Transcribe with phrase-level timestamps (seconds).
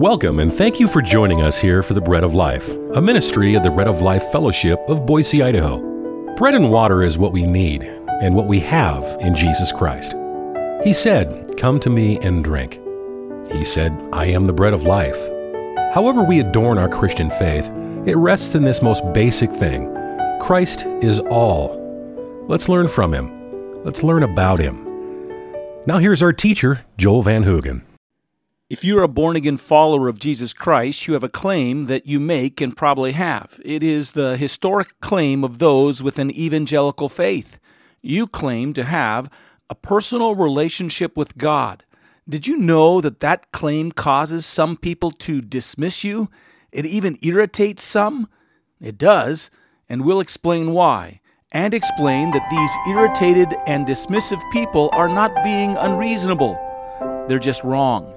[0.00, 3.54] Welcome and thank you for joining us here for the Bread of Life, a ministry
[3.54, 5.76] of the Bread of Life Fellowship of Boise, Idaho.
[6.36, 10.14] Bread and water is what we need and what we have in Jesus Christ.
[10.82, 12.80] He said, Come to me and drink.
[13.52, 15.18] He said, I am the bread of life.
[15.92, 17.68] However, we adorn our Christian faith,
[18.06, 19.94] it rests in this most basic thing
[20.40, 21.76] Christ is all.
[22.48, 23.84] Let's learn from him.
[23.84, 24.82] Let's learn about him.
[25.84, 27.82] Now, here's our teacher, Joel Van Hoogen.
[28.70, 32.20] If you're a born again follower of Jesus Christ, you have a claim that you
[32.20, 33.60] make and probably have.
[33.64, 37.58] It is the historic claim of those with an evangelical faith.
[38.00, 39.28] You claim to have
[39.68, 41.82] a personal relationship with God.
[42.28, 46.30] Did you know that that claim causes some people to dismiss you?
[46.70, 48.28] It even irritates some?
[48.80, 49.50] It does,
[49.88, 55.76] and we'll explain why, and explain that these irritated and dismissive people are not being
[55.76, 56.54] unreasonable.
[57.26, 58.14] They're just wrong.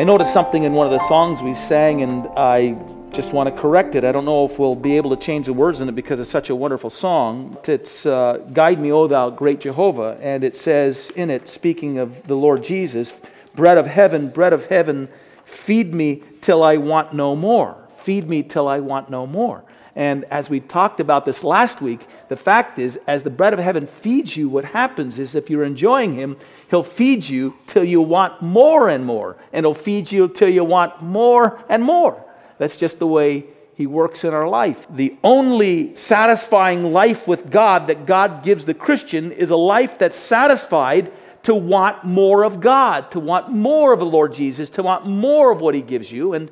[0.00, 2.74] I noticed something in one of the songs we sang, and I
[3.12, 4.02] just want to correct it.
[4.02, 6.30] I don't know if we'll be able to change the words in it because it's
[6.30, 7.58] such a wonderful song.
[7.64, 12.26] It's uh, Guide Me, O Thou Great Jehovah, and it says in it, speaking of
[12.26, 13.12] the Lord Jesus,
[13.54, 15.10] Bread of heaven, bread of heaven,
[15.44, 17.76] feed me till I want no more.
[17.98, 19.62] Feed me till I want no more.
[19.94, 23.58] And as we talked about this last week, the fact is, as the bread of
[23.58, 26.36] heaven feeds you, what happens is if you're enjoying Him,
[26.70, 29.36] He'll feed you till you want more and more.
[29.52, 32.24] And He'll feed you till you want more and more.
[32.58, 34.86] That's just the way He works in our life.
[34.88, 40.16] The only satisfying life with God that God gives the Christian is a life that's
[40.16, 45.04] satisfied to want more of God, to want more of the Lord Jesus, to want
[45.04, 46.34] more of what He gives you.
[46.34, 46.48] And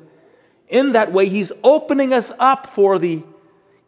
[0.67, 3.23] in that way, He's opening us up for the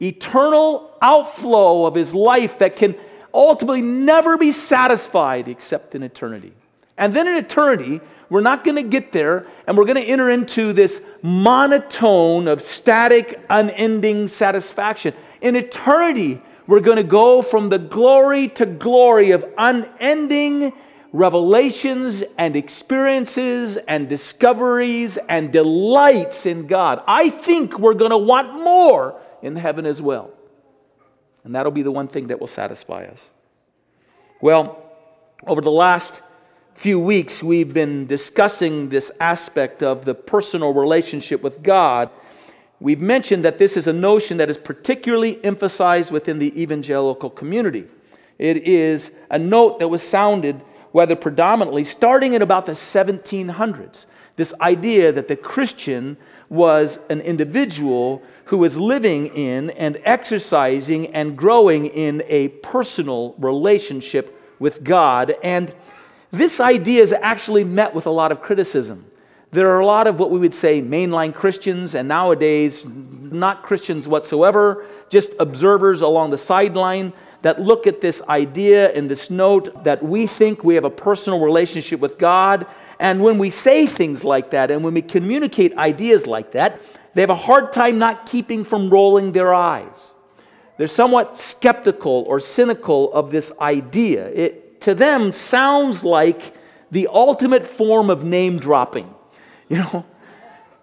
[0.01, 2.95] eternal outflow of His life that can
[3.33, 6.53] ultimately never be satisfied except in eternity.
[6.97, 10.29] And then in eternity, we're not going to get there and we're going to enter
[10.29, 15.13] into this monotone of static, unending satisfaction.
[15.41, 20.73] In eternity, we're going to go from the glory to glory of unending
[21.11, 27.03] revelations and experiences and discoveries and delights in God.
[27.07, 30.31] I think we're going to want more in heaven as well.
[31.43, 33.29] And that'll be the one thing that will satisfy us.
[34.41, 34.83] Well,
[35.47, 36.21] over the last
[36.75, 42.09] few weeks, we've been discussing this aspect of the personal relationship with God.
[42.79, 47.87] We've mentioned that this is a notion that is particularly emphasized within the evangelical community.
[48.39, 54.05] It is a note that was sounded whether predominantly starting in about the 1700s.
[54.35, 56.17] This idea that the Christian
[56.51, 64.37] was an individual who was living in and exercising and growing in a personal relationship
[64.59, 65.33] with God.
[65.43, 65.73] And
[66.29, 69.05] this idea is actually met with a lot of criticism.
[69.51, 74.05] There are a lot of what we would say mainline Christians, and nowadays, not Christians
[74.09, 77.13] whatsoever, just observers along the sideline
[77.43, 81.39] that look at this idea and this note that we think we have a personal
[81.39, 82.65] relationship with God.
[83.01, 86.79] And when we say things like that and when we communicate ideas like that,
[87.15, 90.11] they have a hard time not keeping from rolling their eyes.
[90.77, 94.27] They're somewhat skeptical or cynical of this idea.
[94.27, 96.53] It, to them, sounds like
[96.91, 99.13] the ultimate form of name dropping.
[99.71, 100.05] You know,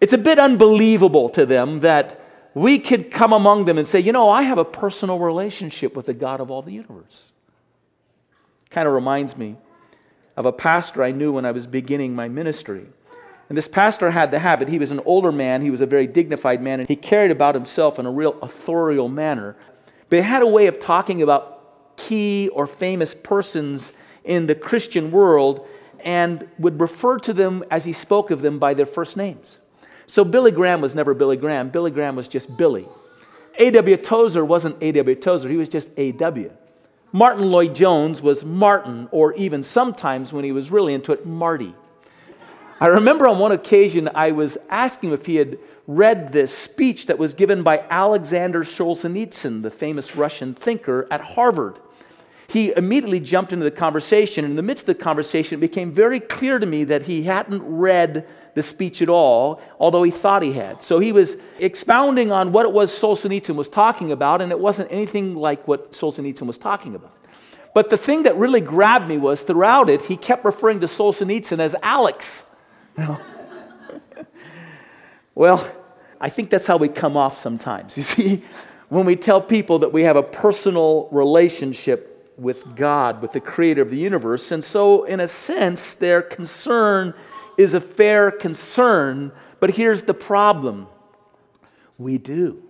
[0.01, 2.25] it's a bit unbelievable to them that
[2.55, 6.07] we could come among them and say, you know, I have a personal relationship with
[6.07, 7.25] the God of all the universe.
[8.71, 9.59] Kind of reminds me
[10.39, 12.87] of a pastor I knew when I was beginning my ministry.
[13.49, 16.07] And this pastor had the habit, he was an older man, he was a very
[16.07, 19.57] dignified man, and he carried about himself in a real authorial manner.
[20.09, 25.11] But he had a way of talking about key or famous persons in the Christian
[25.11, 25.67] world
[26.05, 29.59] and would refer to them as he spoke of them by their first names.
[30.07, 31.71] So Billy Graham was never Billy Graham.
[31.71, 32.87] Billy Graham was just Billy.
[33.59, 33.97] A.W.
[33.97, 35.17] Tozer wasn't A.W.
[35.17, 36.53] Tozer, he was just A.W.
[37.13, 41.75] Martyn Lloyd-Jones was Martin, or even sometimes when he was really into it, Marty.
[42.81, 47.19] I remember on one occasion I was asking if he had read this speech that
[47.19, 51.79] was given by Alexander Solzhenitsyn, the famous Russian thinker at Harvard.
[52.47, 54.45] He immediately jumped into the conversation.
[54.45, 57.25] And in the midst of the conversation, it became very clear to me that he
[57.25, 58.27] hadn't read
[58.59, 60.83] the speech at all, although he thought he had.
[60.83, 64.91] So he was expounding on what it was Solzhenitsyn was talking about, and it wasn't
[64.91, 67.17] anything like what Solzhenitsyn was talking about.
[67.73, 71.61] But the thing that really grabbed me was throughout it, he kept referring to Solzhenitsyn
[71.61, 72.45] as Alex.
[75.37, 75.71] well,
[76.21, 77.97] I think that's how we come off sometimes.
[77.97, 78.43] You see,
[78.89, 83.83] when we tell people that we have a personal relationship with God, with the creator
[83.83, 84.53] of the universe.
[84.53, 87.15] And so, in a sense, their concern
[87.59, 90.87] is a fair concern, but here's the problem
[91.99, 92.63] we do.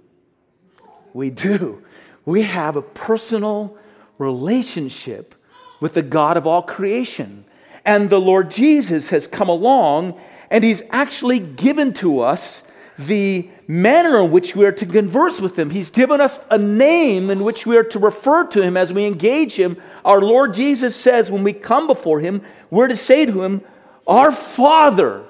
[1.12, 1.84] We do.
[2.24, 3.76] We have a personal
[4.16, 5.34] relationship
[5.80, 7.44] with the God of all creation.
[7.84, 10.18] And the Lord Jesus has come along
[10.50, 12.62] and he's actually given to us
[12.98, 15.70] the manner in which we are to converse with him.
[15.70, 19.06] He's given us a name in which we are to refer to him as we
[19.06, 19.76] engage him.
[20.04, 23.62] Our Lord Jesus says when we come before him, we're to say to him,
[24.08, 25.26] Our Father,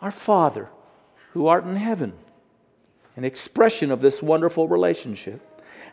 [0.00, 0.68] our Father,
[1.32, 2.12] who art in heaven.
[3.16, 5.40] An expression of this wonderful relationship.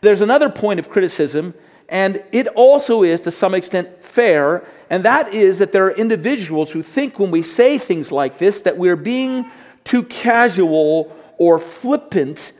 [0.00, 1.54] There's another point of criticism,
[1.88, 6.70] and it also is to some extent fair, and that is that there are individuals
[6.70, 9.50] who think when we say things like this that we're being
[9.82, 12.52] too casual or flippant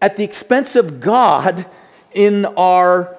[0.00, 1.66] at the expense of God
[2.14, 3.14] in our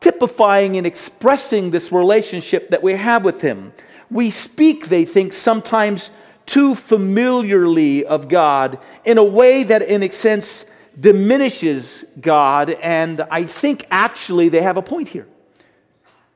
[0.00, 3.74] typifying and expressing this relationship that we have with Him.
[4.12, 6.10] We speak, they think, sometimes
[6.44, 10.64] too familiarly of God in a way that, in a sense,
[10.98, 12.70] diminishes God.
[12.70, 15.26] And I think actually they have a point here.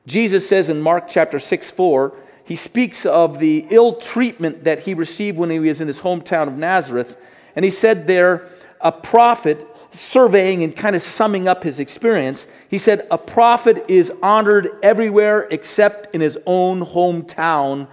[0.07, 2.13] Jesus says in Mark chapter 6 4,
[2.45, 6.47] he speaks of the ill treatment that he received when he was in his hometown
[6.47, 7.17] of Nazareth.
[7.55, 8.49] And he said there,
[8.79, 14.11] a prophet, surveying and kind of summing up his experience, he said, A prophet is
[14.21, 17.87] honored everywhere except in his own hometown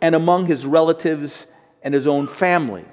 [0.00, 1.46] and among his relatives
[1.82, 2.84] and his own family.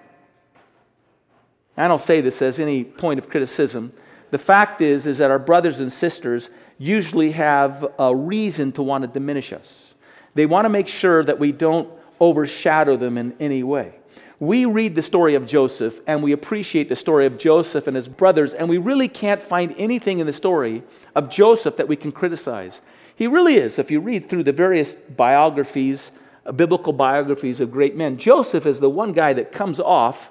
[1.78, 3.94] I don't say this as any point of criticism.
[4.32, 9.04] The fact is, is that our brothers and sisters usually have a reason to want
[9.04, 9.94] to diminish us.
[10.34, 13.94] They want to make sure that we don't overshadow them in any way.
[14.40, 18.08] We read the story of Joseph and we appreciate the story of Joseph and his
[18.08, 20.84] brothers, and we really can't find anything in the story
[21.16, 22.82] of Joseph that we can criticize.
[23.16, 23.80] He really is.
[23.80, 26.12] If you read through the various biographies,
[26.46, 30.30] uh, biblical biographies of great men, Joseph is the one guy that comes off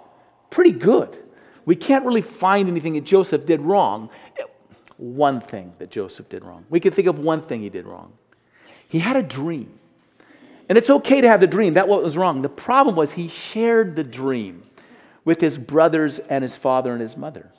[0.51, 1.19] pretty good.
[1.65, 4.09] We can't really find anything that Joseph did wrong.
[4.99, 6.65] One thing that Joseph did wrong.
[6.71, 8.13] We can think of one thing he did wrong.
[8.89, 9.81] He had a dream.
[10.69, 11.75] And it's okay to have the dream.
[11.75, 12.43] That was wrong.
[12.43, 14.63] The problem was he shared the dream
[15.25, 17.51] with his brothers and his father and his mother.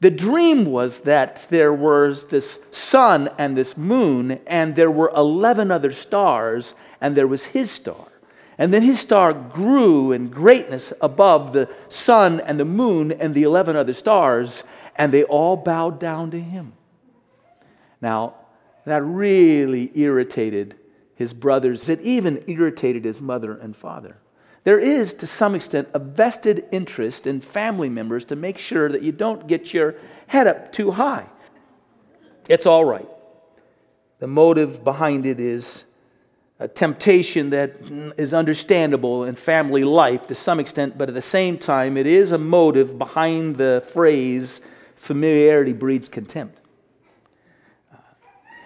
[0.00, 5.70] The dream was that there was this sun and this moon, and there were 11
[5.70, 8.06] other stars, and there was his star.
[8.58, 13.42] And then his star grew in greatness above the sun and the moon and the
[13.42, 14.62] 11 other stars,
[14.96, 16.72] and they all bowed down to him.
[18.00, 18.34] Now,
[18.84, 20.76] that really irritated
[21.18, 21.88] his brothers.
[21.88, 24.18] It even irritated his mother and father.
[24.62, 29.02] There is, to some extent, a vested interest in family members to make sure that
[29.02, 29.96] you don't get your
[30.28, 31.26] head up too high.
[32.48, 33.08] It's all right.
[34.20, 35.82] The motive behind it is
[36.60, 37.74] a temptation that
[38.16, 42.30] is understandable in family life to some extent, but at the same time, it is
[42.30, 44.60] a motive behind the phrase
[44.94, 46.60] familiarity breeds contempt.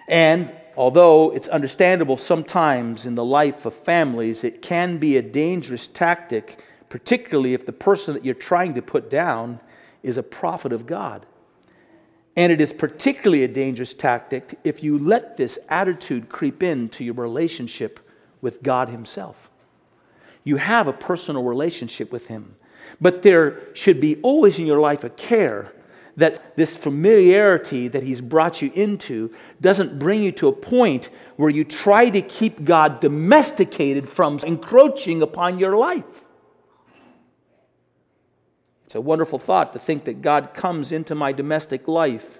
[0.07, 5.87] And although it's understandable sometimes in the life of families, it can be a dangerous
[5.87, 6.59] tactic,
[6.89, 9.59] particularly if the person that you're trying to put down
[10.01, 11.25] is a prophet of God.
[12.35, 17.13] And it is particularly a dangerous tactic if you let this attitude creep into your
[17.13, 17.99] relationship
[18.41, 19.49] with God Himself.
[20.43, 22.55] You have a personal relationship with Him,
[22.99, 25.71] but there should be always in your life a care
[26.17, 31.49] that this familiarity that He's brought you into doesn't bring you to a point where
[31.49, 36.03] you try to keep God domesticated from encroaching upon your life.
[38.85, 42.39] It's a wonderful thought to think that God comes into my domestic life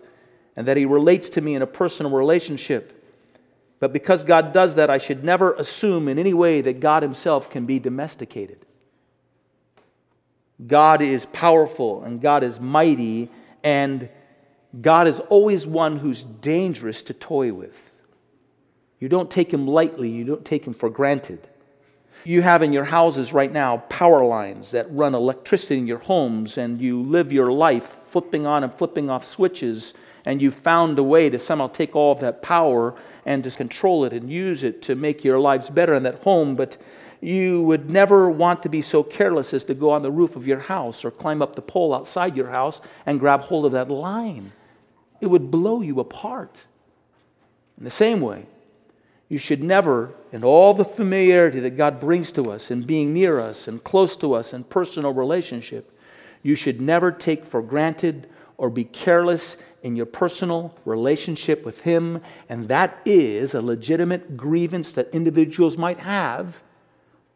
[0.55, 2.99] and that He relates to me in a personal relationship.
[3.79, 7.49] But because God does that, I should never assume in any way that God Himself
[7.49, 8.59] can be domesticated.
[10.65, 13.29] God is powerful and God is mighty,
[13.63, 14.09] and
[14.81, 17.91] God is always one who's dangerous to toy with.
[18.99, 21.47] You don't take Him lightly, you don't take Him for granted.
[22.25, 26.57] You have in your houses right now power lines that run electricity in your homes,
[26.57, 29.93] and you live your life flipping on and flipping off switches,
[30.23, 34.05] and you found a way to somehow take all of that power and to control
[34.05, 36.55] it and use it to make your lives better in that home.
[36.55, 36.77] But
[37.23, 40.45] you would never want to be so careless as to go on the roof of
[40.45, 43.89] your house or climb up the pole outside your house and grab hold of that
[43.89, 44.51] line.
[45.21, 46.55] It would blow you apart.
[47.77, 48.45] In the same way,
[49.29, 53.39] you should never, in all the familiarity that God brings to us in being near
[53.39, 55.97] us and close to us in personal relationship,
[56.43, 62.21] you should never take for granted or be careless in your personal relationship with Him.
[62.49, 66.61] And that is a legitimate grievance that individuals might have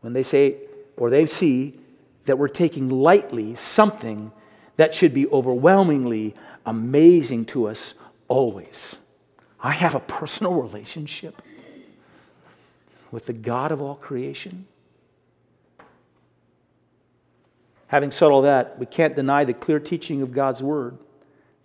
[0.08, 0.56] when they say,
[0.96, 1.78] or they see
[2.24, 4.32] that we're taking lightly something
[4.78, 6.34] that should be overwhelmingly
[6.66, 7.94] amazing to us
[8.30, 8.96] always.
[9.60, 11.42] I have a personal relationship
[13.12, 14.66] with the God of all creation.
[17.88, 20.98] Having said all that, we can't deny the clear teaching of God's Word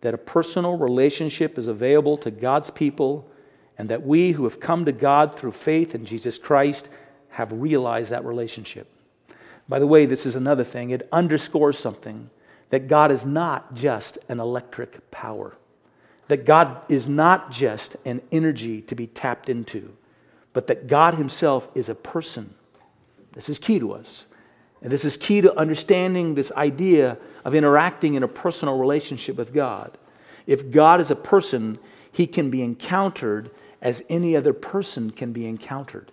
[0.00, 3.30] that a personal relationship is available to God's people,
[3.78, 6.88] and that we who have come to God through faith in Jesus Christ
[7.32, 8.86] have realized that relationship.
[9.68, 10.90] By the way, this is another thing.
[10.90, 12.30] It underscores something
[12.70, 15.56] that God is not just an electric power,
[16.28, 19.94] that God is not just an energy to be tapped into,
[20.52, 22.54] but that God Himself is a person.
[23.32, 24.26] This is key to us.
[24.82, 29.54] And this is key to understanding this idea of interacting in a personal relationship with
[29.54, 29.96] God.
[30.46, 31.78] If God is a person,
[32.10, 36.11] he can be encountered as any other person can be encountered.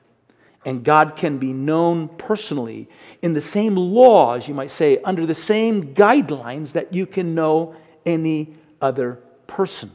[0.65, 2.89] And God can be known personally
[3.21, 7.75] in the same laws, you might say, under the same guidelines that you can know
[8.05, 9.91] any other person.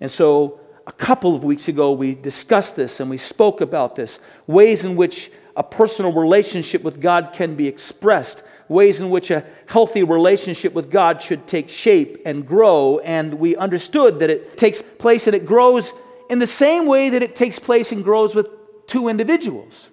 [0.00, 4.18] And so, a couple of weeks ago, we discussed this and we spoke about this
[4.48, 9.44] ways in which a personal relationship with God can be expressed, ways in which a
[9.66, 12.98] healthy relationship with God should take shape and grow.
[13.00, 15.92] And we understood that it takes place and it grows
[16.28, 18.48] in the same way that it takes place and grows with
[18.86, 19.88] two individuals.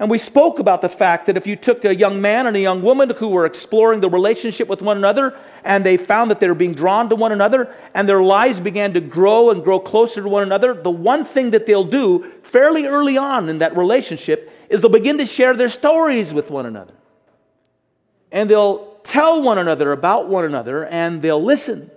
[0.00, 2.60] And we spoke about the fact that if you took a young man and a
[2.60, 6.48] young woman who were exploring the relationship with one another and they found that they
[6.48, 10.22] were being drawn to one another and their lives began to grow and grow closer
[10.22, 14.50] to one another, the one thing that they'll do fairly early on in that relationship
[14.70, 16.94] is they'll begin to share their stories with one another.
[18.32, 21.90] And they'll tell one another about one another and they'll listen.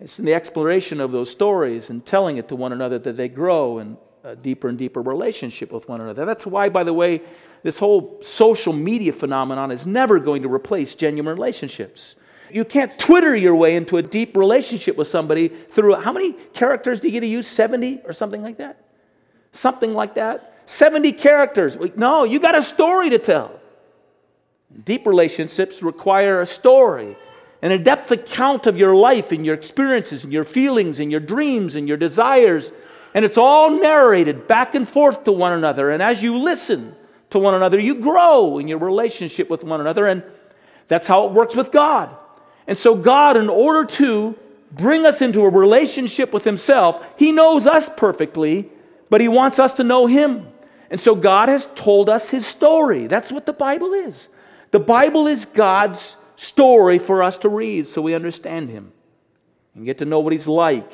[0.00, 3.28] It's in the exploration of those stories and telling it to one another that they
[3.28, 6.24] grow in a deeper and deeper relationship with one another.
[6.24, 7.20] That's why, by the way,
[7.62, 12.16] this whole social media phenomenon is never going to replace genuine relationships.
[12.50, 17.00] You can't Twitter your way into a deep relationship with somebody through how many characters
[17.00, 17.46] do you get to use?
[17.46, 18.82] 70 or something like that?
[19.52, 20.54] Something like that.
[20.64, 21.76] 70 characters.
[21.94, 23.60] No, you got a story to tell.
[24.84, 27.14] Deep relationships require a story
[27.60, 31.20] and a depth account of your life and your experiences and your feelings and your
[31.20, 32.72] dreams and your desires.
[33.14, 35.90] And it's all narrated back and forth to one another.
[35.90, 36.94] And as you listen
[37.30, 40.06] to one another, you grow in your relationship with one another.
[40.06, 40.22] And
[40.88, 42.14] that's how it works with God.
[42.66, 44.36] And so, God, in order to
[44.72, 48.70] bring us into a relationship with Himself, He knows us perfectly,
[49.10, 50.48] but He wants us to know Him.
[50.94, 53.08] And so God has told us his story.
[53.08, 54.28] That's what the Bible is.
[54.70, 58.92] The Bible is God's story for us to read so we understand him
[59.74, 60.88] and get to know what he's like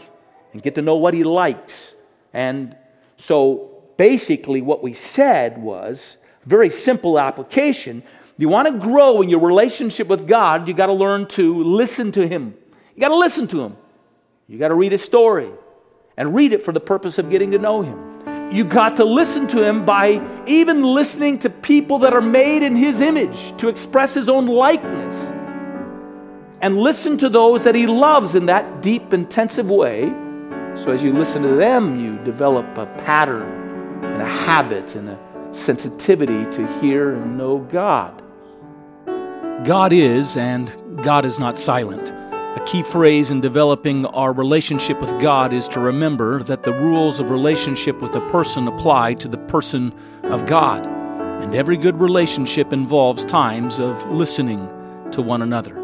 [0.55, 1.95] and get to know what he likes.
[2.33, 2.77] And
[3.17, 8.03] so basically, what we said was very simple application.
[8.37, 12.13] You want to grow in your relationship with God, you got to learn to listen
[12.13, 12.55] to him.
[12.95, 13.77] You got to listen to him.
[14.49, 15.51] You got to read his story
[16.17, 18.11] and read it for the purpose of getting to know him
[18.53, 22.75] you got to listen to him by even listening to people that are made in
[22.75, 25.33] his image to express his own likeness.
[26.61, 30.13] And listen to those that he loves in that deep, intensive way.
[30.77, 35.19] So as you listen to them, you develop a pattern and a habit and a
[35.53, 38.23] sensitivity to hear and know God.
[39.65, 40.73] God is, and
[41.03, 42.11] God is not silent.
[42.11, 47.21] A key phrase in developing our relationship with God is to remember that the rules
[47.21, 49.93] of relationship with a person apply to the person
[50.25, 50.87] of God.
[50.87, 54.69] And every good relationship involves times of listening
[55.13, 55.75] to one another.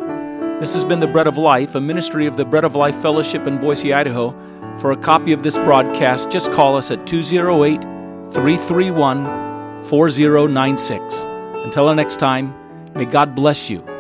[0.59, 3.47] This has been the Bread of Life, a ministry of the Bread of Life Fellowship
[3.47, 4.35] in Boise, Idaho.
[4.78, 7.83] For a copy of this broadcast, just call us at 208
[8.33, 9.25] 331
[9.85, 11.25] 4096.
[11.25, 12.54] Until next time,
[12.95, 13.96] may God bless you